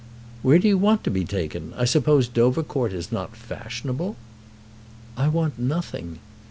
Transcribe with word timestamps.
"Where 0.41 0.57
do 0.57 0.67
you 0.67 0.79
want 0.79 1.03
to 1.03 1.11
be 1.11 1.23
taken? 1.25 1.75
I 1.77 1.85
suppose 1.85 2.27
Dovercourt 2.27 2.91
is 2.91 3.11
not 3.11 3.35
fashionable." 3.35 4.15
"I 5.15 5.27
want 5.27 5.59
nothing." 5.59 6.17